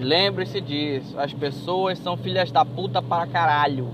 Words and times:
Lembre-se 0.00 0.60
disso. 0.62 1.18
As 1.20 1.32
pessoas 1.32 1.98
são 1.98 2.16
filhas 2.16 2.50
da 2.50 2.64
puta 2.64 3.02
para 3.02 3.26
caralho. 3.26 3.88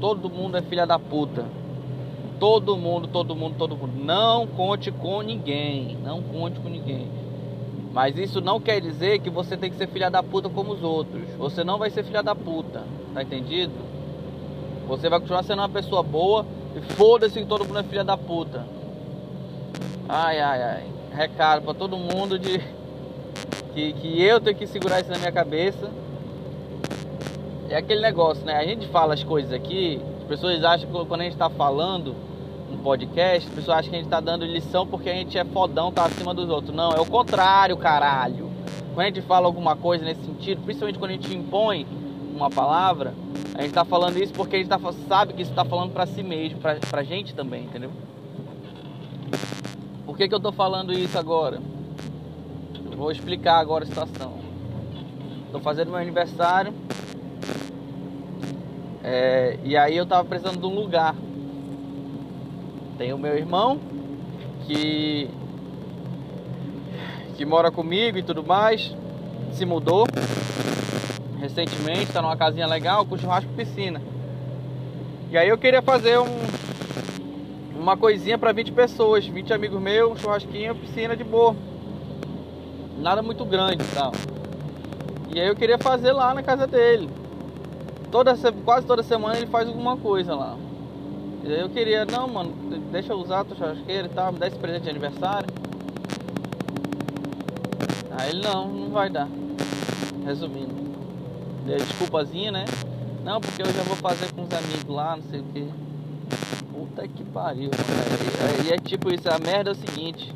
Todo 0.00 0.28
mundo 0.28 0.56
é 0.56 0.62
filha 0.62 0.84
da 0.84 0.98
puta. 0.98 1.46
Todo 2.40 2.76
mundo, 2.76 3.06
todo 3.06 3.36
mundo, 3.36 3.54
todo 3.56 3.76
mundo. 3.76 3.92
Não 4.04 4.46
conte 4.48 4.90
com 4.90 5.22
ninguém. 5.22 5.96
Não 6.02 6.20
conte 6.20 6.58
com 6.58 6.68
ninguém. 6.68 7.08
Mas 7.92 8.18
isso 8.18 8.40
não 8.40 8.60
quer 8.60 8.80
dizer 8.80 9.20
que 9.20 9.30
você 9.30 9.56
tem 9.56 9.70
que 9.70 9.76
ser 9.76 9.86
filha 9.88 10.10
da 10.10 10.22
puta 10.22 10.48
como 10.48 10.72
os 10.72 10.82
outros. 10.82 11.22
Você 11.38 11.62
não 11.62 11.78
vai 11.78 11.90
ser 11.90 12.02
filha 12.04 12.22
da 12.22 12.34
puta. 12.34 12.82
Tá 13.14 13.22
entendido? 13.22 13.72
Você 14.88 15.08
vai 15.08 15.20
continuar 15.20 15.44
sendo 15.44 15.60
uma 15.60 15.68
pessoa 15.68 16.02
boa 16.02 16.44
e 16.76 16.80
foda-se 16.94 17.38
que 17.38 17.46
todo 17.46 17.64
mundo 17.64 17.78
é 17.78 17.84
filha 17.84 18.04
da 18.04 18.16
puta. 18.16 18.66
Ai, 20.08 20.40
ai, 20.40 20.62
ai. 20.62 20.86
Recado 21.12 21.62
para 21.62 21.74
todo 21.74 21.96
mundo 21.96 22.38
de 22.38 22.60
que, 23.78 23.92
que 23.92 24.22
eu 24.22 24.40
tenho 24.40 24.56
que 24.56 24.66
segurar 24.66 25.00
isso 25.00 25.10
na 25.10 25.18
minha 25.18 25.30
cabeça. 25.30 25.88
É 27.70 27.76
aquele 27.76 28.00
negócio, 28.00 28.44
né? 28.44 28.56
A 28.56 28.64
gente 28.64 28.88
fala 28.88 29.14
as 29.14 29.22
coisas 29.22 29.52
aqui, 29.52 30.00
as 30.20 30.26
pessoas 30.26 30.64
acham 30.64 30.90
que 30.90 31.06
quando 31.06 31.20
a 31.20 31.24
gente 31.24 31.34
está 31.34 31.48
falando 31.48 32.14
um 32.72 32.78
podcast, 32.78 33.48
as 33.48 33.54
pessoas 33.54 33.78
acham 33.78 33.90
que 33.90 33.96
a 33.96 33.98
gente 33.98 34.06
está 34.06 34.20
dando 34.20 34.44
lição 34.44 34.86
porque 34.86 35.08
a 35.08 35.14
gente 35.14 35.38
é 35.38 35.44
fodão, 35.44 35.92
tá 35.92 36.06
acima 36.06 36.34
dos 36.34 36.48
outros. 36.48 36.74
Não, 36.74 36.90
é 36.90 37.00
o 37.00 37.06
contrário, 37.06 37.76
caralho. 37.76 38.50
Quando 38.94 39.04
a 39.04 39.08
gente 39.10 39.22
fala 39.22 39.46
alguma 39.46 39.76
coisa 39.76 40.04
nesse 40.04 40.24
sentido, 40.24 40.62
principalmente 40.62 40.98
quando 40.98 41.10
a 41.12 41.14
gente 41.14 41.32
impõe 41.34 41.86
uma 42.34 42.50
palavra, 42.50 43.14
a 43.54 43.60
gente 43.60 43.70
está 43.70 43.84
falando 43.84 44.16
isso 44.16 44.32
porque 44.32 44.56
a 44.56 44.58
gente 44.58 44.68
tá, 44.68 44.80
sabe 45.06 45.34
que 45.34 45.42
isso 45.42 45.52
está 45.52 45.64
falando 45.64 45.92
para 45.92 46.06
si 46.06 46.22
mesmo, 46.22 46.58
pra, 46.58 46.76
pra 46.76 47.02
gente 47.04 47.34
também, 47.34 47.64
entendeu? 47.64 47.92
Por 50.04 50.16
que, 50.16 50.26
que 50.26 50.34
eu 50.34 50.38
estou 50.38 50.52
falando 50.52 50.92
isso 50.92 51.18
agora? 51.18 51.60
Vou 52.98 53.12
explicar 53.12 53.60
agora 53.60 53.84
a 53.84 53.86
situação. 53.86 54.40
Estou 55.46 55.60
fazendo 55.60 55.92
meu 55.92 56.00
aniversário 56.00 56.74
é, 59.04 59.56
e 59.62 59.76
aí 59.76 59.96
eu 59.96 60.04
tava 60.04 60.28
precisando 60.28 60.58
de 60.58 60.66
um 60.66 60.74
lugar. 60.74 61.14
Tem 62.98 63.12
o 63.12 63.18
meu 63.18 63.36
irmão 63.38 63.78
que 64.66 65.30
que 67.36 67.46
mora 67.46 67.70
comigo 67.70 68.18
e 68.18 68.22
tudo 68.24 68.42
mais, 68.42 68.92
se 69.52 69.64
mudou 69.64 70.04
recentemente, 71.38 72.02
está 72.02 72.20
numa 72.20 72.36
casinha 72.36 72.66
legal 72.66 73.06
com 73.06 73.16
churrasco 73.16 73.48
e 73.52 73.64
piscina. 73.64 74.02
E 75.30 75.38
aí 75.38 75.48
eu 75.48 75.56
queria 75.56 75.82
fazer 75.82 76.18
um 76.18 76.26
uma 77.78 77.96
coisinha 77.96 78.36
para 78.36 78.50
20 78.50 78.72
pessoas, 78.72 79.24
20 79.24 79.54
amigos 79.54 79.80
meus, 79.80 80.20
churrasquinho, 80.20 80.74
piscina 80.74 81.16
de 81.16 81.22
boa. 81.22 81.54
Nada 83.00 83.22
muito 83.22 83.44
grande 83.44 83.82
e 83.82 83.94
tal. 83.94 84.12
E 85.34 85.40
aí 85.40 85.46
eu 85.46 85.56
queria 85.56 85.78
fazer 85.78 86.12
lá 86.12 86.34
na 86.34 86.42
casa 86.42 86.66
dele 86.66 87.08
toda, 88.10 88.34
quase 88.64 88.86
toda 88.86 89.02
semana 89.02 89.36
ele 89.36 89.46
faz 89.46 89.68
alguma 89.68 89.96
coisa 89.96 90.34
lá. 90.34 90.56
E 91.44 91.52
aí 91.52 91.60
eu 91.60 91.68
queria, 91.68 92.04
não, 92.04 92.28
mano, 92.28 92.52
deixa 92.90 93.12
eu 93.12 93.18
usar 93.18 93.40
a 93.40 93.44
tua 93.44 93.56
churrasqueira 93.56 94.06
e 94.06 94.10
tal, 94.10 94.32
me 94.32 94.38
dá 94.38 94.48
esse 94.48 94.58
presente 94.58 94.84
de 94.84 94.90
aniversário. 94.90 95.48
Aí 98.18 98.30
ele, 98.30 98.42
não, 98.42 98.68
não 98.68 98.90
vai 98.90 99.08
dar. 99.08 99.28
Resumindo. 100.24 100.74
Desculpazinha, 101.64 102.50
né? 102.50 102.64
Não, 103.24 103.40
porque 103.40 103.62
eu 103.62 103.66
já 103.66 103.82
vou 103.82 103.96
fazer 103.96 104.32
com 104.32 104.42
os 104.42 104.52
amigos 104.52 104.88
lá, 104.88 105.16
não 105.16 105.22
sei 105.24 105.40
o 105.40 105.44
que. 105.44 105.68
Puta 106.72 107.06
que 107.06 107.24
pariu, 107.24 107.70
mano. 107.70 108.66
E 108.66 108.72
é, 108.72 108.74
é 108.74 108.78
tipo 108.78 109.12
isso, 109.12 109.28
a 109.30 109.38
merda 109.38 109.70
é 109.70 109.72
o 109.72 109.76
seguinte. 109.76 110.34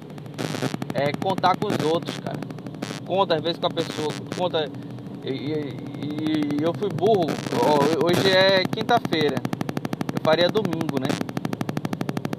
É 0.94 1.12
contar 1.12 1.56
com 1.56 1.66
os 1.66 1.92
outros, 1.92 2.18
cara. 2.18 2.38
Conta 3.12 3.34
às 3.34 3.42
vezes 3.42 3.58
com 3.58 3.66
a 3.66 3.70
pessoa, 3.70 4.08
conta 4.38 4.70
e, 5.22 5.28
e, 5.28 6.56
e 6.58 6.62
eu 6.62 6.72
fui 6.72 6.88
burro. 6.88 7.26
Hoje 8.02 8.30
é 8.30 8.64
quinta-feira. 8.64 9.36
Eu 10.14 10.20
faria 10.24 10.48
domingo, 10.48 10.98
né? 10.98 11.08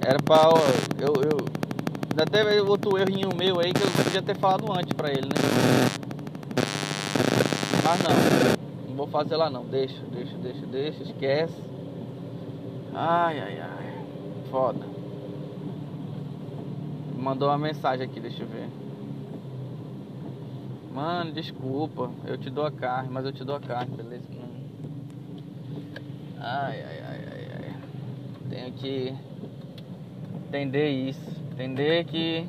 Era 0.04 0.18
pra. 0.18 0.50
Eu, 0.98 1.14
eu, 1.22 2.26
teve 2.26 2.60
outro 2.62 2.98
errinho 2.98 3.28
meu 3.36 3.60
aí 3.60 3.72
que 3.72 3.84
eu 3.84 4.04
podia 4.04 4.20
ter 4.20 4.36
falado 4.36 4.64
antes 4.72 4.92
pra 4.94 5.10
ele, 5.10 5.28
né? 5.28 5.34
Mas 7.84 8.02
não. 8.02 8.88
Não 8.88 8.96
vou 8.96 9.06
fazer 9.06 9.36
lá 9.36 9.48
não. 9.48 9.64
Deixa, 9.66 10.02
deixa, 10.10 10.36
deixa, 10.38 10.66
deixa. 10.66 11.02
Esquece. 11.04 11.54
Ai, 12.92 13.38
ai, 13.38 13.60
ai. 13.60 14.04
Foda. 14.50 14.84
Mandou 17.16 17.46
uma 17.46 17.58
mensagem 17.58 18.04
aqui, 18.04 18.18
deixa 18.18 18.42
eu 18.42 18.48
ver. 18.48 18.68
Mano, 20.94 21.32
desculpa, 21.32 22.08
eu 22.24 22.38
te 22.38 22.48
dou 22.48 22.64
a 22.64 22.70
carne, 22.70 23.08
mas 23.10 23.24
eu 23.24 23.32
te 23.32 23.42
dou 23.42 23.56
a 23.56 23.60
carne, 23.60 23.96
beleza? 23.96 24.28
Ai, 26.40 26.84
ai, 26.84 27.02
ai, 27.04 27.20
ai, 27.32 27.48
ai. 27.52 27.74
Tenho 28.48 28.72
que 28.74 29.12
entender 30.46 30.90
isso. 30.90 31.34
Entender 31.50 32.04
que 32.04 32.46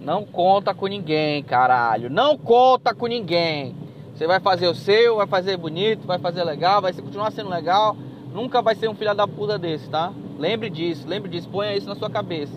não 0.00 0.24
conta 0.24 0.72
com 0.72 0.86
ninguém, 0.86 1.42
caralho. 1.42 2.08
Não 2.08 2.38
conta 2.38 2.94
com 2.94 3.08
ninguém. 3.08 3.74
Você 4.14 4.24
vai 4.28 4.38
fazer 4.38 4.68
o 4.68 4.74
seu, 4.74 5.16
vai 5.16 5.26
fazer 5.26 5.56
bonito, 5.56 6.06
vai 6.06 6.20
fazer 6.20 6.44
legal, 6.44 6.80
vai 6.80 6.92
continuar 6.92 7.32
sendo 7.32 7.50
legal. 7.50 7.96
Nunca 8.32 8.62
vai 8.62 8.76
ser 8.76 8.88
um 8.88 8.94
filho 8.94 9.12
da 9.12 9.26
puta 9.26 9.58
desse, 9.58 9.90
tá? 9.90 10.12
Lembre 10.38 10.70
disso, 10.70 11.08
lembre 11.08 11.28
disso, 11.28 11.48
ponha 11.48 11.76
isso 11.76 11.88
na 11.88 11.96
sua 11.96 12.08
cabeça. 12.08 12.54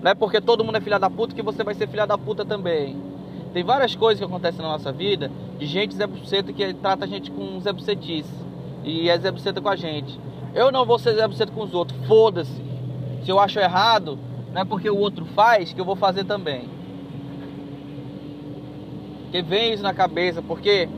Não 0.00 0.12
é 0.12 0.14
porque 0.14 0.40
todo 0.40 0.62
mundo 0.62 0.76
é 0.76 0.80
filha 0.80 0.98
da 1.00 1.10
puta 1.10 1.34
que 1.34 1.42
você 1.42 1.64
vai 1.64 1.74
ser 1.74 1.88
filha 1.88 2.06
da 2.06 2.16
puta 2.16 2.44
também. 2.44 3.13
Tem 3.54 3.62
várias 3.62 3.94
coisas 3.94 4.18
que 4.18 4.24
acontecem 4.24 4.60
na 4.60 4.68
nossa 4.68 4.90
vida 4.90 5.30
de 5.60 5.64
gente 5.64 5.94
Zé 5.94 6.08
Buceta 6.08 6.52
que 6.52 6.74
trata 6.74 7.04
a 7.04 7.08
gente 7.08 7.30
com 7.30 7.60
Zé 7.60 7.72
Bucetice. 7.72 8.28
E 8.82 9.08
é 9.08 9.16
Zé 9.16 9.30
Buceta 9.30 9.60
com 9.60 9.68
a 9.68 9.76
gente. 9.76 10.18
Eu 10.52 10.72
não 10.72 10.84
vou 10.84 10.98
ser 10.98 11.14
Zé 11.14 11.28
Buceta 11.28 11.52
com 11.52 11.62
os 11.62 11.72
outros. 11.72 11.96
Foda-se. 12.08 12.60
Se 13.24 13.30
eu 13.30 13.38
acho 13.38 13.60
errado, 13.60 14.18
não 14.52 14.62
é 14.62 14.64
porque 14.64 14.90
o 14.90 14.98
outro 14.98 15.24
faz 15.24 15.72
que 15.72 15.80
eu 15.80 15.84
vou 15.84 15.94
fazer 15.94 16.24
também. 16.24 16.68
Que 19.30 19.40
vem 19.40 19.72
isso 19.72 19.84
na 19.84 19.94
cabeça, 19.94 20.42
porque 20.42 20.88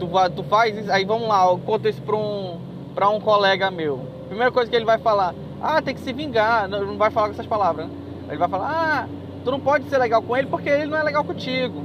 tu, 0.00 0.08
tu 0.34 0.42
faz 0.44 0.78
isso, 0.78 0.90
aí 0.90 1.04
vamos 1.04 1.28
lá, 1.28 1.46
eu 1.46 1.58
conto 1.58 1.88
isso 1.88 2.00
pra 2.00 2.16
um, 2.16 2.58
pra 2.94 3.10
um 3.10 3.20
colega 3.20 3.70
meu. 3.70 4.00
Primeira 4.28 4.50
coisa 4.50 4.70
que 4.70 4.76
ele 4.76 4.84
vai 4.86 4.98
falar, 4.98 5.34
ah, 5.60 5.82
tem 5.82 5.94
que 5.94 6.00
se 6.00 6.12
vingar. 6.12 6.66
Não, 6.68 6.86
não 6.86 6.96
vai 6.96 7.10
falar 7.10 7.28
com 7.28 7.34
essas 7.34 7.46
palavras, 7.46 7.86
né? 7.86 7.92
Ele 8.28 8.38
vai 8.38 8.48
falar, 8.48 8.70
ah, 8.70 9.17
Tu 9.48 9.52
não 9.52 9.60
pode 9.60 9.88
ser 9.88 9.96
legal 9.96 10.20
com 10.20 10.36
ele 10.36 10.46
porque 10.46 10.68
ele 10.68 10.84
não 10.84 10.98
é 10.98 11.02
legal 11.02 11.24
contigo. 11.24 11.82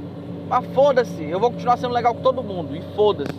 Mas 0.50 0.66
foda-se, 0.74 1.24
eu 1.24 1.40
vou 1.40 1.50
continuar 1.50 1.78
sendo 1.78 1.94
legal 1.94 2.14
com 2.14 2.20
todo 2.20 2.42
mundo. 2.42 2.76
E 2.76 2.82
foda-se. 2.94 3.32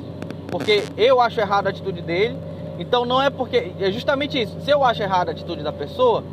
Porque 0.48 0.84
eu 0.98 1.22
acho 1.22 1.40
errada 1.40 1.70
a 1.70 1.72
atitude 1.72 2.02
dele. 2.02 2.36
Então 2.80 3.06
não 3.06 3.22
é 3.22 3.30
porque. 3.30 3.74
É 3.80 3.92
justamente 3.92 4.42
isso. 4.42 4.60
Se 4.62 4.72
eu 4.72 4.84
acho 4.84 5.04
errada 5.04 5.30
a 5.30 5.34
atitude 5.34 5.62
da 5.62 5.72
pessoa, 5.72 6.24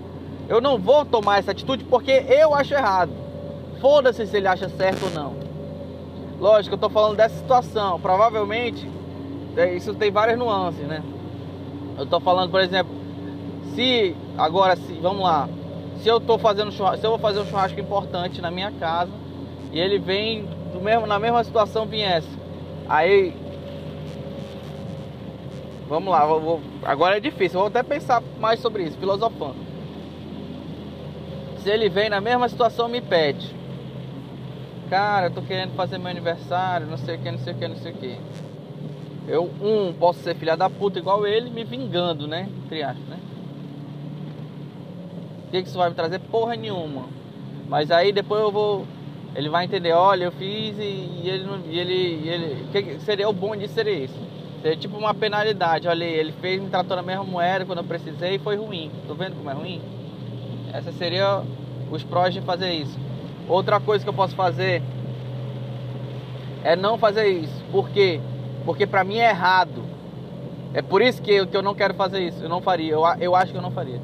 eu 0.48 0.58
não 0.58 0.78
vou 0.78 1.04
tomar 1.04 1.38
essa 1.38 1.50
atitude 1.50 1.84
porque 1.84 2.12
eu 2.12 2.54
acho 2.54 2.72
errado. 2.72 3.12
Foda-se 3.78 4.26
se 4.26 4.38
ele 4.38 4.48
acha 4.48 4.70
certo 4.70 5.04
ou 5.04 5.10
não. 5.10 5.34
Lógico, 6.40 6.76
eu 6.76 6.78
tô 6.78 6.88
falando 6.88 7.18
dessa 7.18 7.36
situação. 7.36 8.00
Provavelmente, 8.00 8.90
é, 9.54 9.74
isso 9.74 9.92
tem 9.92 10.10
várias 10.10 10.38
nuances, 10.38 10.86
né? 10.86 11.02
Eu 11.98 12.06
tô 12.06 12.18
falando, 12.20 12.50
por 12.50 12.62
exemplo, 12.62 12.94
se 13.74 14.16
agora 14.38 14.76
se, 14.76 14.94
vamos 14.94 15.24
lá, 15.24 15.46
se 16.02 16.08
eu 16.08 16.20
tô 16.20 16.36
fazendo 16.36 16.72
churrasco, 16.72 17.00
se 17.00 17.06
eu 17.06 17.10
vou 17.10 17.18
fazer 17.18 17.40
um 17.40 17.46
churrasco 17.46 17.78
importante 17.78 18.40
na 18.40 18.50
minha 18.50 18.72
casa 18.72 19.12
e 19.70 19.78
ele 19.78 20.00
vem 20.00 20.44
do 20.72 20.80
mesmo, 20.80 21.06
na 21.06 21.18
mesma 21.18 21.44
situação 21.44 21.86
viesse, 21.86 22.28
aí 22.88 23.32
vamos 25.88 26.10
lá, 26.10 26.26
vou, 26.26 26.40
vou, 26.40 26.60
agora 26.82 27.18
é 27.18 27.20
difícil, 27.20 27.60
vou 27.60 27.68
até 27.68 27.84
pensar 27.84 28.20
mais 28.40 28.58
sobre 28.58 28.82
isso, 28.82 28.98
filosofando. 28.98 29.56
Se 31.58 31.70
ele 31.70 31.88
vem 31.88 32.10
na 32.10 32.20
mesma 32.20 32.48
situação 32.48 32.88
me 32.88 33.00
pede, 33.00 33.54
cara, 34.90 35.26
eu 35.26 35.30
tô 35.30 35.42
querendo 35.42 35.72
fazer 35.76 35.98
meu 35.98 36.08
aniversário, 36.08 36.88
não 36.88 36.98
sei 36.98 37.14
o 37.14 37.18
que, 37.20 37.30
não 37.30 37.38
sei 37.38 37.52
o 37.52 37.56
que, 37.56 37.68
não 37.68 37.76
sei 37.76 37.92
o 37.92 37.94
que. 37.94 38.18
Eu, 39.28 39.44
um, 39.62 39.92
posso 39.92 40.18
ser 40.18 40.34
filha 40.34 40.56
da 40.56 40.68
puta 40.68 40.98
igual 40.98 41.24
ele, 41.24 41.48
me 41.48 41.62
vingando, 41.62 42.26
né? 42.26 42.48
Entre 42.64 42.82
aspas, 42.82 43.06
né? 43.06 43.21
Que, 45.52 45.62
que 45.62 45.68
isso 45.68 45.76
vai 45.76 45.90
me 45.90 45.94
trazer? 45.94 46.18
Porra 46.18 46.56
nenhuma. 46.56 47.04
Mas 47.68 47.90
aí 47.90 48.10
depois 48.10 48.40
eu 48.40 48.50
vou. 48.50 48.86
Ele 49.34 49.48
vai 49.48 49.64
entender, 49.64 49.92
olha, 49.92 50.24
eu 50.24 50.32
fiz 50.32 50.78
e, 50.78 50.82
e 50.82 51.28
ele 51.28 51.44
não. 51.44 51.60
E 51.66 51.78
ele, 51.78 52.20
e 52.24 52.28
ele, 52.28 52.66
que 52.72 53.00
seria 53.00 53.28
o 53.28 53.32
bom 53.32 53.54
disso 53.54 53.74
seria 53.74 54.04
isso. 54.04 54.18
Seria 54.62 54.76
tipo 54.76 54.96
uma 54.96 55.12
penalidade, 55.12 55.88
olha 55.88 56.06
aí, 56.06 56.12
ele 56.12 56.32
fez, 56.32 56.60
me 56.60 56.68
tratou 56.68 56.96
na 56.96 57.02
mesma 57.02 57.24
moeda 57.24 57.64
quando 57.64 57.78
eu 57.78 57.84
precisei 57.84 58.36
e 58.36 58.38
foi 58.38 58.56
ruim. 58.56 58.90
Tô 59.06 59.14
vendo 59.14 59.36
como 59.36 59.50
é 59.50 59.52
ruim? 59.52 59.82
Essa 60.72 60.92
seria 60.92 61.42
os 61.90 62.02
prós 62.04 62.32
de 62.32 62.40
fazer 62.40 62.72
isso. 62.72 62.98
Outra 63.48 63.80
coisa 63.80 64.04
que 64.04 64.08
eu 64.08 64.14
posso 64.14 64.34
fazer 64.34 64.82
é 66.62 66.76
não 66.76 66.96
fazer 66.96 67.26
isso. 67.26 67.62
Por 67.72 67.90
quê? 67.90 68.20
Porque 68.64 68.86
pra 68.86 69.04
mim 69.04 69.18
é 69.18 69.30
errado. 69.30 69.82
É 70.72 70.80
por 70.80 71.02
isso 71.02 71.20
que 71.20 71.32
eu, 71.32 71.46
que 71.46 71.56
eu 71.56 71.62
não 71.62 71.74
quero 71.74 71.94
fazer 71.94 72.20
isso. 72.20 72.42
Eu 72.42 72.48
não 72.48 72.62
faria. 72.62 72.92
Eu, 72.92 73.02
eu 73.20 73.34
acho 73.34 73.50
que 73.50 73.58
eu 73.58 73.62
não 73.62 73.70
faria. 73.70 74.00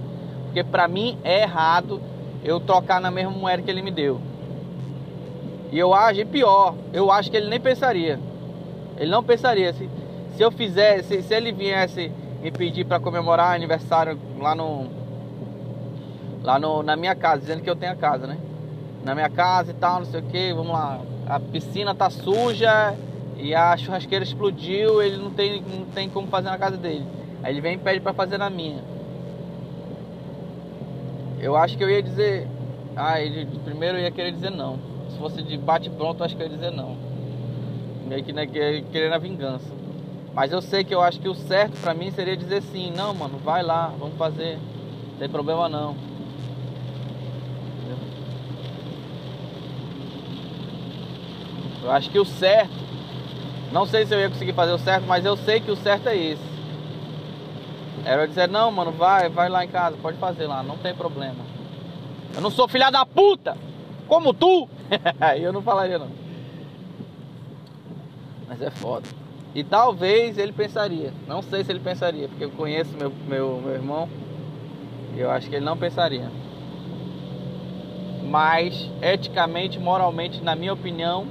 Porque 0.48 0.64
para 0.64 0.88
mim 0.88 1.18
é 1.22 1.42
errado 1.42 2.00
eu 2.42 2.58
trocar 2.58 3.00
na 3.00 3.10
mesma 3.10 3.30
moeda 3.30 3.62
que 3.62 3.70
ele 3.70 3.82
me 3.82 3.90
deu. 3.90 4.20
E 5.70 5.78
eu 5.78 5.92
acho, 5.92 6.20
e 6.20 6.24
pior, 6.24 6.74
eu 6.92 7.12
acho 7.12 7.30
que 7.30 7.36
ele 7.36 7.48
nem 7.48 7.60
pensaria. 7.60 8.18
Ele 8.96 9.10
não 9.10 9.22
pensaria. 9.22 9.72
Se, 9.74 9.88
se 10.34 10.42
eu 10.42 10.50
fizesse, 10.50 11.22
se 11.22 11.34
ele 11.34 11.52
viesse 11.52 12.10
me 12.42 12.50
pedir 12.50 12.86
para 12.86 12.98
comemorar 12.98 13.54
aniversário 13.54 14.18
lá 14.38 14.54
no. 14.54 14.86
Lá 16.42 16.58
no, 16.58 16.82
na 16.82 16.96
minha 16.96 17.14
casa, 17.14 17.40
dizendo 17.40 17.62
que 17.62 17.68
eu 17.68 17.76
tenho 17.76 17.92
a 17.92 17.96
casa, 17.96 18.26
né? 18.26 18.38
Na 19.04 19.14
minha 19.14 19.28
casa 19.28 19.72
e 19.72 19.74
tal, 19.74 19.98
não 19.98 20.06
sei 20.06 20.20
o 20.20 20.22
que, 20.22 20.52
vamos 20.54 20.72
lá. 20.72 21.00
A 21.26 21.38
piscina 21.38 21.94
tá 21.94 22.08
suja 22.08 22.94
e 23.36 23.54
a 23.54 23.76
churrasqueira 23.76 24.24
explodiu, 24.24 25.02
ele 25.02 25.18
não 25.18 25.30
tem, 25.30 25.60
não 25.60 25.84
tem 25.86 26.08
como 26.08 26.28
fazer 26.28 26.48
na 26.48 26.56
casa 26.56 26.78
dele. 26.78 27.04
Aí 27.42 27.52
ele 27.52 27.60
vem 27.60 27.74
e 27.74 27.78
pede 27.78 28.00
para 28.00 28.14
fazer 28.14 28.38
na 28.38 28.48
minha. 28.48 28.82
Eu 31.40 31.56
acho 31.56 31.76
que 31.76 31.84
eu 31.84 31.90
ia 31.90 32.02
dizer. 32.02 32.48
Ah, 32.96 33.20
ele 33.20 33.46
primeiro 33.64 33.98
eu 33.98 34.02
ia 34.02 34.10
querer 34.10 34.32
dizer 34.32 34.50
não. 34.50 34.78
Se 35.10 35.18
fosse 35.18 35.42
de 35.42 35.56
bate 35.56 35.88
pronto, 35.90 36.20
eu 36.20 36.26
acho 36.26 36.36
que 36.36 36.42
eu 36.42 36.46
ia 36.46 36.54
dizer 36.54 36.70
não. 36.72 36.96
Meio 38.06 38.24
que 38.24 38.32
né, 38.32 38.46
querendo 38.46 39.12
a 39.12 39.18
vingança. 39.18 39.70
Mas 40.34 40.52
eu 40.52 40.60
sei 40.60 40.84
que 40.84 40.94
eu 40.94 41.00
acho 41.00 41.20
que 41.20 41.28
o 41.28 41.34
certo 41.34 41.80
pra 41.80 41.94
mim 41.94 42.10
seria 42.10 42.36
dizer 42.36 42.62
sim, 42.62 42.92
não, 42.96 43.14
mano, 43.14 43.38
vai 43.38 43.62
lá, 43.62 43.92
vamos 43.98 44.16
fazer. 44.16 44.58
Não 45.12 45.18
tem 45.18 45.28
problema 45.28 45.68
não. 45.68 45.96
Eu 51.82 51.92
acho 51.92 52.10
que 52.10 52.18
o 52.18 52.24
certo, 52.24 52.70
não 53.72 53.86
sei 53.86 54.04
se 54.04 54.14
eu 54.14 54.20
ia 54.20 54.28
conseguir 54.28 54.52
fazer 54.52 54.72
o 54.72 54.78
certo, 54.78 55.06
mas 55.06 55.24
eu 55.24 55.36
sei 55.36 55.60
que 55.60 55.70
o 55.70 55.76
certo 55.76 56.08
é 56.08 56.16
esse. 56.16 56.47
Era 58.04 58.22
eu 58.22 58.28
dizer, 58.28 58.48
não, 58.48 58.70
mano, 58.70 58.92
vai, 58.92 59.28
vai 59.28 59.48
lá 59.48 59.64
em 59.64 59.68
casa, 59.68 59.96
pode 60.00 60.18
fazer 60.18 60.46
lá, 60.46 60.62
não 60.62 60.78
tem 60.78 60.94
problema. 60.94 61.44
Eu 62.34 62.40
não 62.40 62.50
sou 62.50 62.68
filha 62.68 62.90
da 62.90 63.04
puta, 63.04 63.56
como 64.06 64.32
tu. 64.32 64.68
Eu 65.40 65.52
não 65.52 65.60
falaria 65.60 65.98
não. 65.98 66.08
Mas 68.46 68.62
é 68.62 68.70
foda. 68.70 69.06
E 69.54 69.64
talvez 69.64 70.38
ele 70.38 70.52
pensaria. 70.52 71.12
Não 71.26 71.42
sei 71.42 71.64
se 71.64 71.72
ele 71.72 71.80
pensaria, 71.80 72.28
porque 72.28 72.44
eu 72.44 72.50
conheço 72.50 72.96
meu, 72.96 73.12
meu, 73.26 73.60
meu 73.62 73.74
irmão. 73.74 74.08
E 75.14 75.20
eu 75.20 75.30
acho 75.30 75.48
que 75.48 75.56
ele 75.56 75.64
não 75.64 75.76
pensaria. 75.76 76.30
Mas, 78.24 78.90
eticamente, 79.02 79.78
moralmente, 79.78 80.42
na 80.42 80.54
minha 80.54 80.72
opinião, 80.72 81.26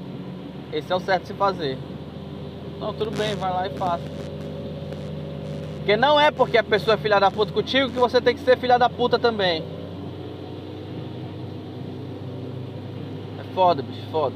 esse 0.74 0.92
é 0.92 0.96
o 0.96 1.00
certo 1.00 1.22
de 1.22 1.28
se 1.30 1.34
fazer. 1.36 1.78
Não, 2.80 2.94
tudo 2.94 3.12
bem, 3.12 3.36
vai 3.36 3.52
lá 3.52 3.68
e 3.68 3.70
faça. 3.72 4.04
Porque 5.88 5.96
não 5.96 6.20
é 6.20 6.32
porque 6.32 6.58
a 6.58 6.64
pessoa 6.66 6.96
é 6.96 6.98
filha 6.98 7.18
da 7.18 7.32
puta 7.32 7.54
contigo 7.54 7.90
que 7.90 7.98
você 7.98 8.20
tem 8.20 8.36
que 8.36 8.42
ser 8.42 8.58
filha 8.58 8.78
da 8.78 8.90
puta 8.90 9.18
também. 9.18 9.64
É 13.40 13.44
foda, 13.56 13.82
bicho, 13.82 14.02
foda. 14.12 14.36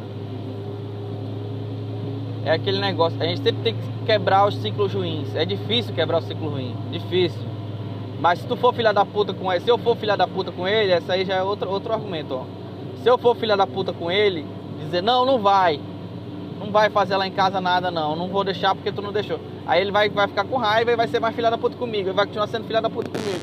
É 2.45 2.51
aquele 2.51 2.80
negócio, 2.80 3.21
a 3.21 3.25
gente 3.25 3.44
sempre 3.44 3.63
tem 3.63 3.75
que 3.75 4.06
quebrar 4.06 4.48
os 4.48 4.56
ciclos 4.62 4.94
ruins. 4.94 5.36
É 5.36 5.44
difícil 5.44 5.94
quebrar 5.94 6.19
o 6.19 6.21
ciclo 6.21 6.51
ruim, 6.51 6.74
difícil. 6.89 7.42
Mas 8.21 8.39
se 8.39 8.48
tu 8.48 8.56
for 8.56 8.74
filha 8.74 8.94
da 8.94 9.06
puta 9.06 9.33
com 9.33 9.51
ele, 9.51 9.62
se 9.62 9.69
eu 9.69 9.77
for 9.77 9.98
filha 9.98 10.15
da 10.15 10.25
puta 10.25 10.53
com 10.53 10.65
ele, 10.65 10.94
essa 10.94 11.12
aí 11.12 11.25
já 11.25 11.33
é 11.33 11.44
outro, 11.44 11.69
outro 11.69 11.92
argumento, 11.92 12.33
ó. 12.33 12.45
Se 13.03 13.09
eu 13.09 13.18
for 13.18 13.36
filha 13.36 13.57
da 13.57 13.68
puta 13.68 13.92
com 13.92 14.09
ele, 14.09 14.48
dizer, 14.80 15.03
não, 15.03 15.25
não 15.25 15.38
vai. 15.38 15.81
Não 16.57 16.71
vai 16.71 16.89
fazer 16.89 17.18
lá 17.18 17.27
em 17.27 17.31
casa 17.31 17.59
nada, 17.59 17.92
não. 17.92 18.15
Não 18.15 18.30
vou 18.30 18.45
deixar 18.45 18.74
porque 18.74 18.89
tu 18.89 19.01
não 19.01 19.12
deixou. 19.12 19.38
Aí 19.71 19.79
ele 19.79 19.91
vai, 19.94 20.09
vai 20.09 20.27
ficar 20.27 20.44
com 20.44 20.57
raiva 20.57 20.91
e 20.91 20.97
vai 20.97 21.07
ser 21.07 21.21
mais 21.21 21.33
filha 21.33 21.50
da 21.50 21.57
puta 21.57 21.77
comigo. 21.77 22.09
Ele 22.09 22.13
vai 22.13 22.25
continuar 22.25 22.45
sendo 22.47 22.68
filha 22.68 22.81
da 22.81 22.89
puta 22.89 23.09
comigo. 23.09 23.39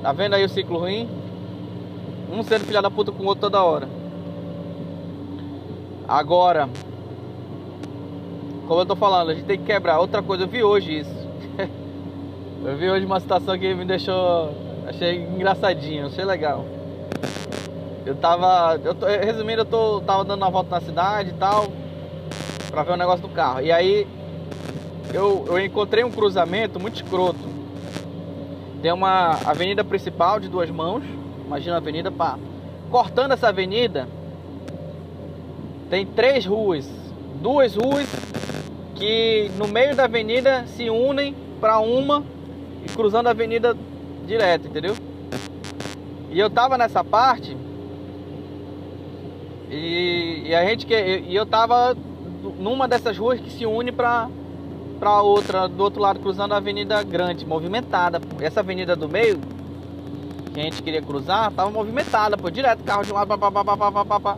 Tá 0.00 0.12
vendo 0.12 0.34
aí 0.34 0.44
o 0.44 0.48
ciclo 0.48 0.78
ruim? 0.78 1.10
Um 2.30 2.44
sendo 2.44 2.64
filha 2.64 2.80
da 2.80 2.88
puta 2.88 3.10
com 3.10 3.24
o 3.24 3.26
outro 3.26 3.40
toda 3.40 3.60
hora. 3.60 3.88
Agora, 6.06 6.68
como 8.68 8.82
eu 8.82 8.86
tô 8.86 8.94
falando, 8.94 9.30
a 9.30 9.34
gente 9.34 9.46
tem 9.46 9.58
que 9.58 9.64
quebrar. 9.64 9.98
Outra 9.98 10.22
coisa, 10.22 10.44
eu 10.44 10.48
vi 10.48 10.62
hoje 10.62 11.00
isso. 11.00 11.28
eu 12.64 12.76
vi 12.76 12.88
hoje 12.88 13.04
uma 13.04 13.18
situação 13.18 13.58
que 13.58 13.74
me 13.74 13.84
deixou. 13.84 14.54
Achei 14.86 15.24
engraçadinho, 15.24 16.06
achei 16.06 16.24
legal. 16.24 16.64
Eu 18.06 18.14
tava. 18.14 18.78
Eu 18.84 18.94
tô, 18.94 19.06
resumindo, 19.06 19.62
eu 19.62 19.66
tô, 19.66 20.00
tava 20.02 20.24
dando 20.24 20.40
uma 20.40 20.50
volta 20.52 20.70
na 20.70 20.80
cidade 20.80 21.30
e 21.30 21.34
tal. 21.34 21.66
Pra 22.70 22.82
ver 22.82 22.92
o 22.92 22.96
negócio 22.96 23.26
do 23.26 23.28
carro. 23.28 23.60
E 23.60 23.72
aí 23.72 24.06
eu, 25.12 25.44
eu 25.48 25.58
encontrei 25.58 26.04
um 26.04 26.10
cruzamento 26.10 26.78
muito 26.78 27.02
escroto. 27.02 27.48
Tem 28.80 28.92
uma 28.92 29.32
avenida 29.44 29.82
principal 29.84 30.38
de 30.38 30.48
duas 30.48 30.70
mãos. 30.70 31.02
Imagina 31.46 31.74
a 31.74 31.78
avenida, 31.78 32.10
pá. 32.10 32.38
Cortando 32.90 33.32
essa 33.32 33.48
avenida, 33.48 34.08
tem 35.88 36.06
três 36.06 36.46
ruas, 36.46 36.88
duas 37.40 37.74
ruas 37.74 38.06
que 38.94 39.50
no 39.56 39.66
meio 39.66 39.96
da 39.96 40.04
avenida 40.04 40.64
se 40.66 40.88
unem 40.88 41.34
para 41.60 41.78
uma 41.80 42.24
e 42.84 42.92
cruzando 42.92 43.26
a 43.26 43.30
avenida 43.30 43.76
direto, 44.26 44.68
entendeu? 44.68 44.94
E 46.30 46.38
eu 46.38 46.48
tava 46.48 46.78
nessa 46.78 47.02
parte 47.02 47.56
e, 49.68 50.44
e 50.46 50.54
a 50.54 50.64
gente 50.64 50.86
que 50.86 50.94
e 50.94 51.34
eu 51.34 51.46
tava 51.46 51.96
numa 52.58 52.88
dessas 52.88 53.16
ruas 53.16 53.40
que 53.40 53.50
se 53.50 53.66
une 53.66 53.92
para 53.92 54.28
para 54.98 55.22
outra 55.22 55.66
do 55.66 55.82
outro 55.82 56.00
lado 56.00 56.20
cruzando 56.20 56.52
a 56.52 56.58
avenida 56.58 57.02
grande, 57.02 57.46
movimentada. 57.46 58.20
Essa 58.38 58.60
avenida 58.60 58.94
do 58.94 59.08
meio 59.08 59.40
que 60.52 60.60
a 60.60 60.62
gente 60.62 60.82
queria 60.82 61.00
cruzar 61.00 61.50
tava 61.52 61.70
movimentada, 61.70 62.36
pô, 62.36 62.50
direto 62.50 62.84
carro 62.84 63.02
de 63.02 63.12
um 63.12 63.14
lado, 63.14 63.28
pá, 63.28 63.38
pá, 63.38 63.50
pá, 63.50 63.64
pá, 63.64 63.92
pá, 63.92 64.04
pá, 64.04 64.20
pá. 64.20 64.36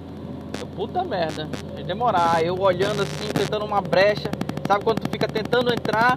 Eu, 0.61 0.67
puta 0.69 1.03
merda, 1.03 1.49
vai 1.75 1.83
demorar. 1.83 2.45
Eu 2.45 2.61
olhando 2.61 3.03
assim, 3.03 3.29
tentando 3.33 3.65
uma 3.65 3.81
brecha. 3.81 4.31
Sabe 4.67 4.85
quando 4.85 5.01
tu 5.01 5.11
fica 5.11 5.27
tentando 5.27 5.73
entrar? 5.73 6.17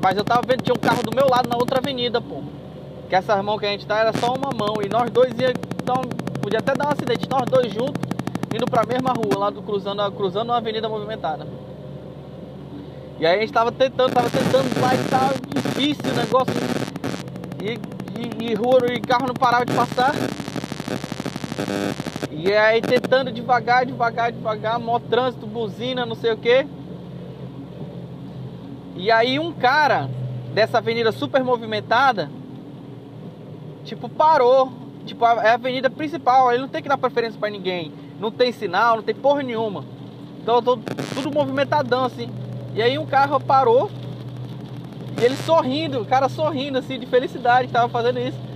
Mas 0.00 0.16
eu 0.16 0.24
tava 0.24 0.42
vendo, 0.46 0.62
tinha 0.62 0.74
um 0.74 0.78
carro 0.78 1.02
do 1.02 1.14
meu 1.14 1.28
lado 1.28 1.48
na 1.48 1.56
outra 1.56 1.78
avenida, 1.78 2.20
pô. 2.20 2.42
Que 3.08 3.14
essa 3.14 3.40
mão 3.42 3.58
que 3.58 3.66
a 3.66 3.68
gente 3.68 3.86
tá 3.86 3.98
era 3.98 4.12
só 4.14 4.32
uma 4.32 4.50
mão. 4.50 4.76
E 4.82 4.88
nós 4.88 5.10
dois 5.10 5.38
ia 5.38 5.52
então, 5.86 6.02
podia 6.42 6.58
até 6.58 6.74
dar 6.74 6.88
um 6.88 6.90
acidente, 6.90 7.28
nós 7.30 7.44
dois 7.46 7.72
juntos, 7.72 8.05
indo 8.56 8.66
pra 8.66 8.84
mesma 8.84 9.12
rua, 9.12 9.38
lá 9.38 9.50
do 9.50 9.62
cruzando, 9.62 10.10
cruzando 10.12 10.48
uma 10.48 10.56
avenida 10.56 10.88
movimentada. 10.88 11.46
E 13.18 13.26
aí 13.26 13.36
a 13.36 13.40
gente 13.40 13.52
tentando, 13.78 14.12
tava 14.12 14.30
tentando 14.30 14.80
lá 14.80 14.94
e 14.94 15.04
tal, 15.08 15.30
difícil 15.54 16.12
o 16.12 16.16
negócio. 16.16 16.54
E, 17.62 17.78
e, 18.18 18.50
e 18.50 18.54
rua 18.54 18.80
e 18.92 19.00
carro 19.00 19.26
não 19.26 19.34
parava 19.34 19.64
de 19.64 19.74
passar. 19.74 20.14
E 22.30 22.52
aí 22.52 22.80
tentando 22.80 23.32
devagar, 23.32 23.86
devagar, 23.86 24.32
devagar, 24.32 24.78
mó 24.78 24.98
trânsito, 24.98 25.46
buzina, 25.46 26.04
não 26.04 26.14
sei 26.14 26.32
o 26.32 26.36
que. 26.36 26.66
E 28.96 29.10
aí 29.10 29.38
um 29.38 29.52
cara 29.52 30.08
dessa 30.54 30.78
avenida 30.78 31.12
super 31.12 31.44
movimentada, 31.44 32.30
tipo, 33.84 34.08
parou. 34.08 34.72
Tipo, 35.04 35.24
é 35.24 35.50
a 35.50 35.54
avenida 35.54 35.88
principal, 35.88 36.50
ele 36.50 36.62
não 36.62 36.68
tem 36.68 36.82
que 36.82 36.88
dar 36.88 36.98
preferência 36.98 37.38
para 37.38 37.48
ninguém. 37.48 37.92
Não 38.18 38.30
tem 38.30 38.52
sinal, 38.52 38.96
não 38.96 39.02
tem 39.02 39.14
porra 39.14 39.42
nenhuma. 39.42 39.84
Então 40.42 40.62
tô, 40.62 40.76
tudo 41.14 41.32
movimentadão 41.32 42.04
assim. 42.04 42.30
E 42.74 42.82
aí 42.82 42.98
um 42.98 43.06
carro 43.06 43.40
parou. 43.40 43.90
E 45.20 45.24
ele 45.24 45.36
sorrindo, 45.36 46.00
o 46.00 46.04
cara 46.04 46.28
sorrindo 46.28 46.78
assim 46.78 46.98
de 46.98 47.06
felicidade 47.06 47.68
que 47.68 47.72
tava 47.72 47.88
fazendo 47.88 48.18
isso 48.18 48.46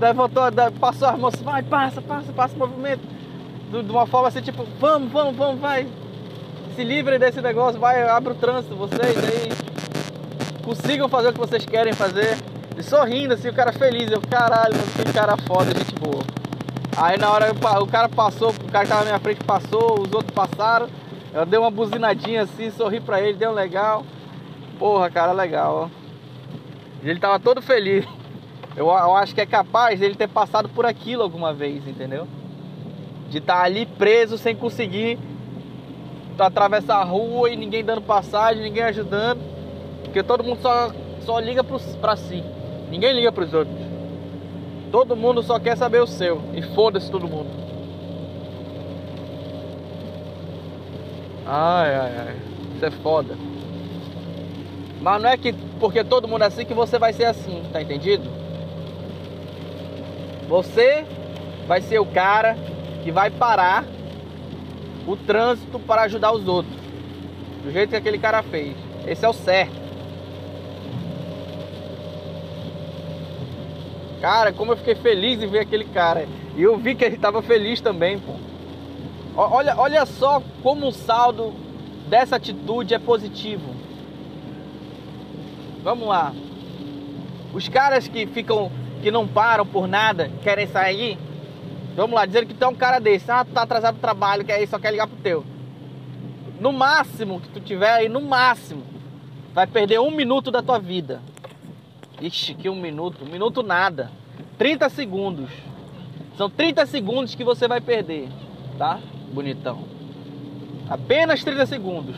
levantou, 0.00 0.44
passou 0.78 1.08
as 1.08 1.18
mãos, 1.18 1.34
vai, 1.36 1.62
passa, 1.62 2.00
passa, 2.00 2.32
passa 2.32 2.54
o 2.54 2.58
movimento. 2.58 3.02
De 3.70 3.90
uma 3.90 4.06
forma 4.06 4.28
assim, 4.28 4.40
tipo, 4.40 4.64
vamos, 4.78 5.10
vamos, 5.10 5.36
vamos, 5.36 5.60
vai. 5.60 5.86
Se 6.74 6.84
livrem 6.84 7.18
desse 7.18 7.40
negócio, 7.40 7.80
vai, 7.80 8.02
abre 8.08 8.32
o 8.32 8.36
trânsito, 8.36 8.76
vocês 8.76 9.00
aí. 9.02 9.48
Consigam 10.62 11.08
fazer 11.08 11.28
o 11.28 11.32
que 11.32 11.38
vocês 11.38 11.64
querem 11.64 11.92
fazer. 11.92 12.36
E 12.76 12.82
sorrindo 12.82 13.34
assim, 13.34 13.48
o 13.48 13.54
cara 13.54 13.72
feliz. 13.72 14.10
Eu, 14.10 14.20
caralho, 14.20 14.74
que 14.94 15.12
cara 15.12 15.36
foda, 15.36 15.66
gente 15.66 15.94
boa. 15.94 16.35
Aí 16.96 17.18
na 17.18 17.30
hora 17.30 17.52
o 17.82 17.86
cara 17.86 18.08
passou, 18.08 18.50
o 18.50 18.72
cara 18.72 18.84
que 18.84 18.90
tava 18.90 19.04
na 19.04 19.10
minha 19.10 19.18
frente 19.18 19.44
passou, 19.44 20.00
os 20.00 20.12
outros 20.14 20.30
passaram. 20.30 20.88
Eu 21.34 21.44
dei 21.44 21.58
uma 21.58 21.70
buzinadinha 21.70 22.42
assim, 22.42 22.70
sorri 22.70 23.00
pra 23.00 23.20
ele, 23.20 23.36
deu 23.36 23.52
legal. 23.52 24.02
Porra, 24.78 25.10
cara, 25.10 25.32
legal, 25.32 25.90
ó. 25.92 26.06
Ele 27.02 27.20
tava 27.20 27.38
todo 27.38 27.60
feliz. 27.60 28.06
Eu, 28.76 28.88
eu 28.88 29.16
acho 29.16 29.34
que 29.34 29.40
é 29.40 29.46
capaz 29.46 29.98
dele 29.98 30.14
ter 30.14 30.28
passado 30.28 30.68
por 30.68 30.84
aquilo 30.84 31.22
alguma 31.22 31.50
vez, 31.50 31.88
entendeu? 31.88 32.28
De 33.30 33.38
estar 33.38 33.54
tá 33.54 33.62
ali 33.62 33.86
preso 33.86 34.36
sem 34.36 34.54
conseguir 34.54 35.18
atravessar 36.38 36.96
a 36.96 37.02
rua 37.02 37.48
e 37.48 37.56
ninguém 37.56 37.82
dando 37.82 38.02
passagem, 38.02 38.62
ninguém 38.62 38.82
ajudando. 38.82 39.40
Porque 40.04 40.22
todo 40.22 40.44
mundo 40.44 40.60
só, 40.60 40.92
só 41.20 41.40
liga 41.40 41.64
pros, 41.64 41.96
pra 41.96 42.16
si. 42.16 42.44
Ninguém 42.90 43.14
liga 43.14 43.32
pros 43.32 43.54
outros. 43.54 43.85
Todo 44.96 45.14
mundo 45.14 45.42
só 45.42 45.60
quer 45.60 45.76
saber 45.76 46.00
o 46.00 46.06
seu. 46.06 46.40
E 46.54 46.62
foda-se 46.62 47.10
todo 47.10 47.28
mundo. 47.28 47.50
Ai, 51.44 51.94
ai, 51.94 52.12
ai. 52.18 52.36
Isso 52.74 52.86
é 52.86 52.90
foda. 52.90 53.36
Mas 54.98 55.22
não 55.22 55.28
é 55.28 55.36
que 55.36 55.52
porque 55.78 56.02
todo 56.02 56.26
mundo 56.26 56.44
é 56.44 56.46
assim 56.46 56.64
que 56.64 56.72
você 56.72 56.98
vai 56.98 57.12
ser 57.12 57.26
assim, 57.26 57.62
tá 57.70 57.82
entendido? 57.82 58.24
Você 60.48 61.04
vai 61.68 61.82
ser 61.82 61.98
o 61.98 62.06
cara 62.06 62.56
que 63.04 63.12
vai 63.12 63.30
parar 63.30 63.84
o 65.06 65.14
trânsito 65.14 65.78
para 65.78 66.04
ajudar 66.04 66.32
os 66.32 66.48
outros. 66.48 66.74
Do 67.62 67.70
jeito 67.70 67.90
que 67.90 67.96
aquele 67.96 68.18
cara 68.18 68.42
fez. 68.42 68.74
Esse 69.06 69.26
é 69.26 69.28
o 69.28 69.34
certo. 69.34 69.85
Cara, 74.20 74.52
como 74.52 74.72
eu 74.72 74.76
fiquei 74.76 74.94
feliz 74.94 75.42
em 75.42 75.46
ver 75.46 75.60
aquele 75.60 75.84
cara. 75.84 76.26
E 76.56 76.62
eu 76.62 76.76
vi 76.76 76.94
que 76.94 77.04
ele 77.04 77.16
estava 77.16 77.42
feliz 77.42 77.80
também, 77.80 78.18
pô. 78.18 78.32
Olha, 79.36 79.76
olha 79.78 80.06
só 80.06 80.42
como 80.62 80.88
o 80.88 80.92
saldo 80.92 81.52
dessa 82.08 82.36
atitude 82.36 82.94
é 82.94 82.98
positivo. 82.98 83.74
Vamos 85.82 86.08
lá. 86.08 86.32
Os 87.52 87.68
caras 87.68 88.08
que 88.08 88.26
ficam, 88.26 88.70
que 89.02 89.10
não 89.10 89.28
param 89.28 89.66
por 89.66 89.86
nada, 89.86 90.30
querem 90.42 90.66
sair. 90.66 91.18
Vamos 91.94 92.14
lá, 92.14 92.26
dizendo 92.26 92.46
que 92.46 92.54
tu 92.54 92.64
é 92.64 92.68
um 92.68 92.74
cara 92.74 92.98
desse. 92.98 93.30
Ah, 93.30 93.44
tu 93.44 93.52
tá 93.52 93.62
atrasado 93.62 93.94
no 93.94 94.00
trabalho, 94.00 94.44
que 94.44 94.52
aí 94.52 94.66
só 94.66 94.78
quer 94.78 94.90
ligar 94.90 95.06
pro 95.06 95.16
teu. 95.18 95.44
No 96.58 96.72
máximo 96.72 97.40
que 97.40 97.48
tu 97.48 97.60
tiver 97.60 97.90
aí, 97.90 98.08
no 98.08 98.20
máximo, 98.22 98.82
vai 99.54 99.66
perder 99.66 100.00
um 100.00 100.10
minuto 100.10 100.50
da 100.50 100.62
tua 100.62 100.78
vida. 100.78 101.20
Ixi, 102.20 102.54
que 102.54 102.68
um 102.68 102.76
minuto. 102.76 103.24
Um 103.24 103.28
minuto 103.28 103.62
nada. 103.62 104.10
30 104.58 104.88
segundos. 104.88 105.50
São 106.36 106.50
30 106.50 106.86
segundos 106.86 107.34
que 107.34 107.44
você 107.44 107.66
vai 107.66 107.80
perder, 107.80 108.28
tá? 108.78 108.98
Bonitão. 109.32 109.84
Apenas 110.88 111.42
30 111.42 111.66
segundos. 111.66 112.16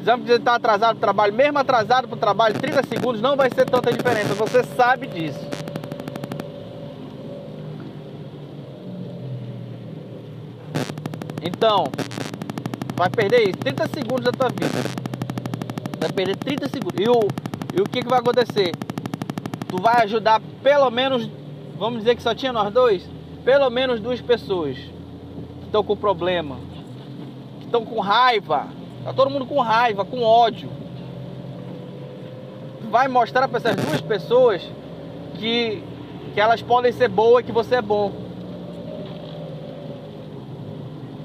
Exame 0.00 0.24
de 0.24 0.32
estar 0.32 0.54
atrasado 0.54 0.90
para 0.90 0.96
o 0.96 1.00
trabalho, 1.00 1.34
mesmo 1.34 1.58
atrasado 1.58 2.08
para 2.08 2.16
o 2.16 2.18
trabalho, 2.18 2.58
30 2.58 2.82
segundos 2.86 3.20
não 3.20 3.36
vai 3.36 3.50
ser 3.50 3.66
tanta 3.66 3.92
diferença. 3.92 4.32
Você 4.34 4.62
sabe 4.64 5.06
disso. 5.06 5.46
Então, 11.42 11.84
vai 12.96 13.10
perder 13.10 13.48
isso, 13.48 13.58
30 13.58 13.88
segundos 13.88 14.24
da 14.24 14.32
tua 14.32 14.48
vida. 14.48 14.78
Vai 15.98 16.12
perder 16.12 16.36
30 16.36 16.68
segundos. 16.68 16.98
E 16.98 17.08
o, 17.08 17.28
e 17.74 17.80
o 17.80 17.84
que, 17.84 18.02
que 18.02 18.08
vai 18.08 18.18
acontecer? 18.18 18.72
Tu 19.68 19.76
vai 19.80 20.02
ajudar 20.02 20.40
pelo 20.62 20.90
menos, 20.90 21.28
vamos 21.78 22.00
dizer 22.00 22.16
que 22.16 22.22
só 22.22 22.34
tinha 22.34 22.52
nós 22.52 22.72
dois, 22.72 23.08
pelo 23.44 23.68
menos 23.70 24.00
duas 24.00 24.20
pessoas 24.20 24.76
que 24.76 25.66
estão 25.66 25.84
com 25.84 25.96
problema, 25.96 26.56
que 27.60 27.66
estão 27.66 27.84
com 27.84 28.00
raiva, 28.00 28.66
tá 29.04 29.12
todo 29.12 29.30
mundo 29.30 29.46
com 29.46 29.60
raiva, 29.60 30.04
com 30.04 30.22
ódio. 30.22 30.70
Tu 32.80 32.88
vai 32.88 33.08
mostrar 33.08 33.48
para 33.48 33.58
essas 33.58 33.76
duas 33.76 34.00
pessoas 34.00 34.62
que, 35.34 35.82
que 36.34 36.40
elas 36.40 36.62
podem 36.62 36.92
ser 36.92 37.08
boas 37.08 37.42
e 37.42 37.46
que 37.46 37.52
você 37.52 37.76
é 37.76 37.82
bom. 37.82 38.12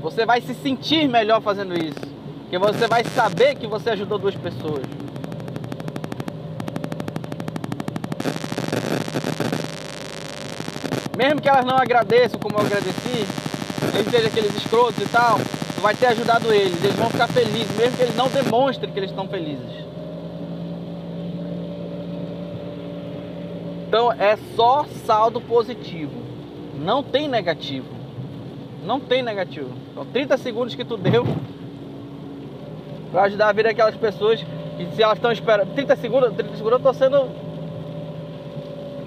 Você 0.01 0.25
vai 0.25 0.41
se 0.41 0.53
sentir 0.53 1.07
melhor 1.07 1.41
fazendo 1.41 1.73
isso. 1.73 2.01
Porque 2.41 2.57
você 2.57 2.87
vai 2.87 3.05
saber 3.05 3.55
que 3.55 3.65
você 3.65 3.91
ajudou 3.91 4.19
duas 4.19 4.35
pessoas. 4.35 5.02
Mesmo 11.17 11.41
que 11.41 11.49
elas 11.49 11.65
não 11.65 11.77
agradeçam 11.77 12.39
como 12.39 12.57
eu 12.57 12.65
agradeci, 12.65 13.27
eles 13.93 14.11
sejam 14.11 14.27
aqueles 14.27 14.55
escrotos 14.55 15.03
e 15.03 15.07
tal, 15.07 15.39
vai 15.81 15.93
ter 15.95 16.07
ajudado 16.07 16.51
eles, 16.53 16.83
eles 16.83 16.95
vão 16.95 17.09
ficar 17.09 17.27
felizes, 17.27 17.77
mesmo 17.77 17.97
que 17.97 18.03
eles 18.03 18.15
não 18.15 18.29
demonstrem 18.29 18.91
que 18.91 18.99
eles 18.99 19.09
estão 19.09 19.27
felizes. 19.27 19.83
Então 23.87 24.11
é 24.11 24.37
só 24.55 24.85
saldo 25.05 25.39
positivo, 25.39 26.13
não 26.75 27.03
tem 27.03 27.27
negativo. 27.27 28.03
Não 28.85 28.99
tem 28.99 29.23
negativo. 29.23 29.69
São 29.93 30.05
30 30.05 30.37
segundos 30.37 30.75
que 30.75 30.83
tu 30.83 30.97
deu 30.97 31.25
para 33.11 33.23
ajudar 33.23 33.49
a 33.49 33.53
vida 33.53 33.69
daquelas 33.69 33.95
pessoas 33.95 34.43
que 34.77 34.85
se 34.93 35.01
elas 35.01 35.17
estão 35.17 35.31
esperando. 35.31 35.73
30 35.73 35.95
segundos, 35.95 36.33
30 36.33 36.55
segundos 36.55 36.71
eu 36.73 36.79
tô 36.79 36.93
sendo 36.93 37.29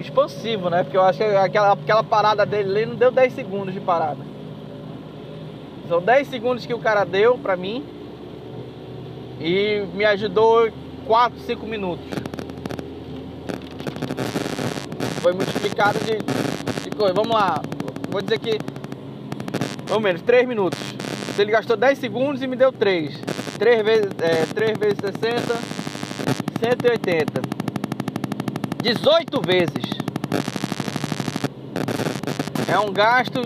expansivo, 0.07 0.69
né? 0.69 0.83
Porque 0.83 0.97
eu 0.97 1.03
acho 1.03 1.19
que 1.19 1.23
aquela, 1.23 1.73
aquela 1.73 2.03
parada 2.03 2.45
dele 2.45 2.69
ali 2.69 2.85
não 2.85 2.95
deu 2.95 3.11
10 3.11 3.33
segundos 3.33 3.73
de 3.73 3.79
parada. 3.79 4.19
São 5.87 6.01
10 6.01 6.27
segundos 6.27 6.65
que 6.65 6.73
o 6.73 6.79
cara 6.79 7.05
deu 7.05 7.37
pra 7.37 7.55
mim 7.55 7.83
e 9.39 9.85
me 9.93 10.03
ajudou 10.05 10.69
4, 11.05 11.39
5 11.39 11.65
minutos. 11.65 12.05
Foi 15.21 15.33
multiplicado 15.33 15.99
de, 15.99 16.17
de 16.83 16.89
coisa. 16.95 17.13
Vamos 17.13 17.33
lá, 17.33 17.61
vou 18.09 18.21
dizer 18.21 18.39
que, 18.39 18.57
pelo 19.85 19.99
menos 19.99 20.21
3 20.21 20.47
minutos. 20.47 20.79
Ele 21.37 21.51
gastou 21.51 21.77
10 21.77 21.99
segundos 21.99 22.41
e 22.41 22.47
me 22.47 22.55
deu 22.55 22.71
3. 22.71 23.15
3 23.59 23.85
vezes, 23.85 24.09
é, 24.19 24.45
3 24.53 24.77
vezes 24.77 24.97
60, 24.99 25.55
180. 26.59 27.41
18 28.81 29.41
vezes. 29.41 29.96
É 32.67 32.77
um 32.77 32.91
gasto 32.91 33.41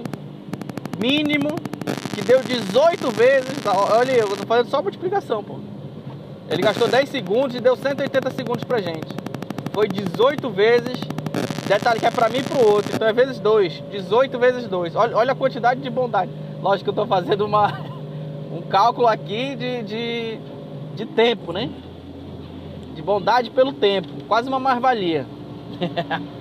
mínimo 0.99 1.49
que 2.15 2.21
deu 2.23 2.41
18 2.41 3.11
vezes. 3.11 3.65
Olha, 3.65 4.11
eu 4.13 4.35
tô 4.35 4.47
fazendo 4.47 4.69
só 4.69 4.81
multiplicação, 4.81 5.43
pô. 5.43 5.59
Ele 6.49 6.63
gastou 6.63 6.87
10 6.87 7.07
segundos 7.07 7.55
e 7.55 7.59
deu 7.59 7.75
180 7.75 8.31
segundos 8.31 8.63
pra 8.63 8.81
gente. 8.81 9.15
Foi 9.71 9.87
18 9.87 10.49
vezes. 10.49 10.99
Detalhe 11.67 11.99
que 11.99 12.05
é 12.05 12.11
pra 12.11 12.29
mim 12.29 12.39
e 12.39 12.43
pro 12.43 12.67
outro. 12.67 12.91
Então 12.95 13.07
é 13.07 13.13
vezes 13.13 13.39
2. 13.39 13.83
18 13.91 14.39
vezes 14.39 14.67
2. 14.67 14.95
Olha, 14.95 15.15
olha 15.15 15.31
a 15.33 15.35
quantidade 15.35 15.81
de 15.81 15.89
bondade. 15.89 16.31
Lógico 16.59 16.85
que 16.85 16.89
eu 16.89 17.03
tô 17.03 17.07
fazendo 17.07 17.45
uma, 17.45 17.79
um 18.51 18.61
cálculo 18.63 19.05
aqui 19.05 19.55
de, 19.55 19.83
de, 19.83 20.39
de 20.95 21.05
tempo, 21.05 21.53
né? 21.53 21.69
De 22.95 23.03
bondade 23.03 23.51
pelo 23.51 23.71
tempo. 23.71 24.09
Quase 24.27 24.49
uma 24.49 24.59
mais-valia. 24.59 25.27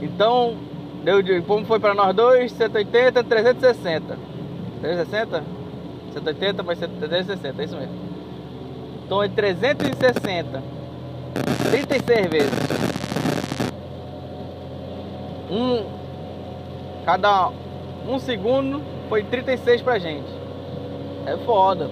Então, 0.00 0.56
deu 1.02 1.22
de, 1.22 1.40
como 1.42 1.64
foi 1.66 1.80
para 1.80 1.94
nós 1.94 2.14
dois? 2.14 2.52
180, 2.52 3.24
360. 3.24 4.18
360? 4.80 5.42
180 6.12 6.62
mais 6.62 6.78
360, 6.78 7.62
é 7.62 7.64
isso 7.64 7.76
mesmo. 7.76 7.94
Então 9.04 9.22
é 9.22 9.28
360. 9.28 10.62
36 11.70 12.26
vezes. 12.26 12.50
Um. 15.50 15.84
Cada 17.04 17.50
um 18.06 18.18
segundo 18.18 18.82
foi 19.08 19.24
36 19.24 19.82
pra 19.82 19.98
gente. 19.98 20.28
É 21.26 21.36
foda. 21.38 21.90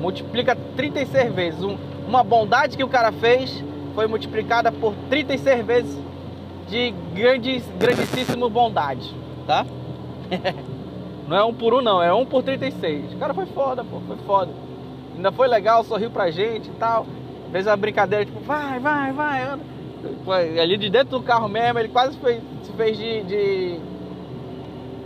Multiplica 0.00 0.56
36 0.76 1.32
vezes. 1.32 1.62
Um, 1.62 1.76
uma 2.06 2.22
bondade 2.22 2.76
que 2.76 2.84
o 2.84 2.88
cara 2.88 3.12
fez 3.12 3.62
foi 3.94 4.06
multiplicada 4.06 4.70
por 4.72 4.94
36 5.10 5.66
vezes 5.66 6.09
de 6.70 6.94
grandes, 7.12 7.64
grandíssima 7.78 8.48
bondade, 8.48 9.12
tá? 9.46 9.66
não 11.26 11.36
é 11.36 11.44
um 11.44 11.52
por 11.52 11.74
um 11.74 11.80
não, 11.80 12.00
é 12.00 12.14
um 12.14 12.24
por 12.24 12.42
36. 12.44 13.14
O 13.14 13.16
cara 13.18 13.34
foi 13.34 13.46
foda, 13.46 13.84
pô, 13.84 14.00
foi 14.00 14.16
foda. 14.18 14.52
Ainda 15.16 15.32
foi 15.32 15.48
legal, 15.48 15.82
sorriu 15.82 16.10
pra 16.10 16.30
gente 16.30 16.68
e 16.68 16.72
tal. 16.78 17.04
Fez 17.50 17.66
uma 17.66 17.76
brincadeira, 17.76 18.24
tipo, 18.24 18.38
vai, 18.40 18.78
vai, 18.78 19.12
vai, 19.12 19.42
anda. 19.42 19.64
Ali 20.62 20.76
de 20.78 20.88
dentro 20.88 21.18
do 21.18 21.24
carro 21.24 21.48
mesmo, 21.48 21.78
ele 21.80 21.88
quase 21.88 22.16
foi, 22.18 22.40
se 22.62 22.72
fez 22.72 22.96
de, 22.96 23.22
de, 23.24 23.80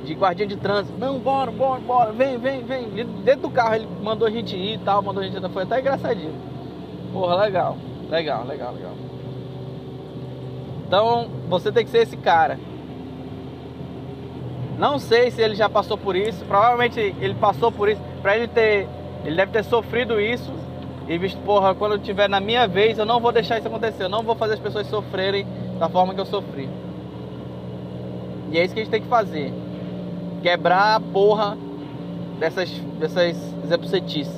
de 0.05 0.15
guardinha 0.15 0.47
de 0.47 0.57
trânsito. 0.57 0.99
Não, 0.99 1.19
bora, 1.19 1.51
bora, 1.51 1.81
bora, 1.81 2.13
vem, 2.13 2.39
vem, 2.39 2.63
vem. 2.63 2.89
Dentro 3.25 3.49
do 3.49 3.51
carro 3.51 3.75
ele 3.77 3.89
mandou 4.03 4.29
a 4.29 4.31
gente 4.31 4.55
ir 4.55 4.75
e 4.75 4.79
tal, 4.79 5.03
mandou 5.03 5.23
a 5.23 5.27
gente 5.27 5.43
ir, 5.43 5.51
foi 5.51 5.63
até 5.63 5.81
engraçadinho. 5.81 6.35
Porra, 7.11 7.37
legal, 7.37 7.79
legal, 8.11 8.45
legal, 8.45 8.75
legal. 8.75 8.93
Então 10.87 11.29
você 11.49 11.73
tem 11.73 11.85
que 11.85 11.91
ser 11.91 11.99
esse 11.99 12.17
cara. 12.17 12.59
Não 14.79 14.99
sei 14.99 15.31
se 15.31 15.41
ele 15.41 15.55
já 15.55 15.69
passou 15.69 15.97
por 15.97 16.17
isso. 16.17 16.45
Provavelmente 16.45 17.01
ele 17.01 17.35
passou 17.35 17.71
por 17.71 17.89
isso. 17.89 18.01
Pra 18.23 18.37
ele 18.37 18.49
ter. 18.49 18.89
Ele 19.25 19.37
deve 19.37 19.53
ter 19.53 19.65
sofrido 19.65 20.21
isso. 20.21 20.53
E 21.07 21.19
visto, 21.19 21.39
porra, 21.43 21.75
quando 21.75 21.93
eu 21.93 21.99
tiver 21.99 22.29
na 22.29 22.41
minha 22.41 22.67
vez, 22.67 22.99
eu 22.99 23.05
não 23.05 23.21
vou 23.21 23.31
deixar 23.31 23.59
isso 23.59 23.69
acontecer. 23.69 24.05
Eu 24.05 24.09
não 24.09 24.23
vou 24.23 24.35
fazer 24.35 24.55
as 24.55 24.61
pessoas 24.61 24.87
sofrerem 24.87 25.47
da 25.79 25.89
forma 25.89 26.15
que 26.15 26.21
eu 26.21 26.27
sofri. 26.27 26.69
E 28.51 28.59
é 28.59 28.65
isso 28.65 28.75
que 28.75 28.81
a 28.81 28.85
gente 28.85 28.93
tem 28.93 29.03
que 29.03 29.09
fazer. 29.09 29.53
Quebrar 30.43 30.97
a 30.97 31.01
porra 31.01 31.57
dessas, 32.39 32.71
dessas 32.99 33.37
zepsetices, 33.67 34.33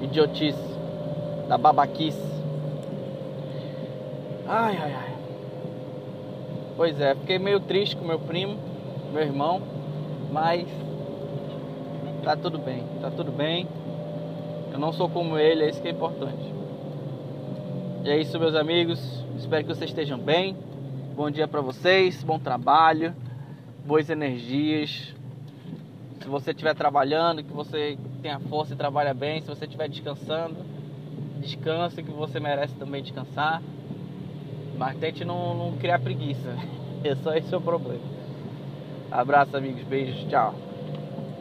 idiotices, 0.00 0.60
da 1.48 1.58
babaquice. 1.58 2.22
Ai, 4.46 4.78
ai, 4.80 4.94
ai. 4.94 5.07
Pois 6.78 7.00
é, 7.00 7.12
fiquei 7.12 7.40
meio 7.40 7.58
triste 7.58 7.96
com 7.96 8.04
meu 8.04 8.20
primo, 8.20 8.56
meu 9.12 9.20
irmão, 9.20 9.60
mas 10.30 10.64
tá 12.22 12.36
tudo 12.36 12.56
bem, 12.56 12.84
tá 13.00 13.10
tudo 13.10 13.32
bem. 13.32 13.66
Eu 14.72 14.78
não 14.78 14.92
sou 14.92 15.08
como 15.08 15.36
ele, 15.36 15.64
é 15.64 15.70
isso 15.70 15.82
que 15.82 15.88
é 15.88 15.90
importante. 15.90 16.54
E 18.04 18.08
é 18.08 18.20
isso, 18.20 18.38
meus 18.38 18.54
amigos. 18.54 19.00
Espero 19.36 19.64
que 19.64 19.74
vocês 19.74 19.90
estejam 19.90 20.20
bem. 20.20 20.56
Bom 21.16 21.28
dia 21.32 21.48
para 21.48 21.60
vocês, 21.60 22.22
bom 22.22 22.38
trabalho, 22.38 23.12
boas 23.84 24.08
energias. 24.08 25.12
Se 26.20 26.28
você 26.28 26.52
estiver 26.52 26.76
trabalhando, 26.76 27.42
que 27.42 27.52
você 27.52 27.98
tenha 28.22 28.38
força 28.38 28.74
e 28.74 28.76
trabalha 28.76 29.12
bem. 29.12 29.40
Se 29.40 29.48
você 29.48 29.64
estiver 29.64 29.88
descansando, 29.88 30.54
descanse, 31.40 32.04
que 32.04 32.12
você 32.12 32.38
merece 32.38 32.76
também 32.76 33.02
descansar. 33.02 33.60
Mas 34.78 34.96
tente 34.96 35.24
não, 35.24 35.54
não 35.54 35.76
criar 35.76 35.98
preguiça. 35.98 36.56
É 37.04 37.14
só 37.14 37.32
esse 37.32 37.54
o 37.54 37.60
problema. 37.60 38.02
Abraço, 39.08 39.56
amigos. 39.56 39.84
Beijos. 39.84 40.28
Tchau. 40.28 40.52